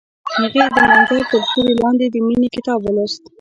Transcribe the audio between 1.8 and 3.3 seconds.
لاندې د مینې کتاب ولوست.